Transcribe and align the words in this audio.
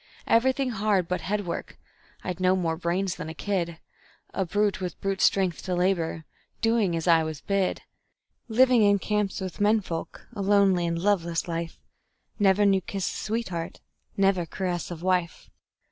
Everything 0.25 0.71
hard 0.71 1.07
but 1.07 1.21
headwork 1.21 1.77
(I'd 2.23 2.39
no 2.39 2.55
more 2.55 2.75
brains 2.75 3.17
than 3.17 3.29
a 3.29 3.35
kid), 3.35 3.77
A 4.33 4.43
brute 4.45 4.81
with 4.81 4.99
brute 4.99 5.21
strength 5.21 5.61
to 5.65 5.75
labor, 5.75 6.25
doing 6.59 6.95
as 6.95 7.07
I 7.07 7.21
was 7.23 7.41
bid; 7.41 7.83
Living 8.47 8.81
in 8.81 8.97
camps 8.97 9.39
with 9.41 9.61
men 9.61 9.79
folk, 9.79 10.25
a 10.33 10.41
lonely 10.41 10.87
and 10.87 10.97
loveless 10.97 11.47
life; 11.47 11.77
Never 12.39 12.65
knew 12.65 12.81
kiss 12.81 13.07
of 13.07 13.15
sweetheart, 13.15 13.79
never 14.17 14.47
caress 14.47 14.89
of 14.89 15.03
wife. 15.03 15.51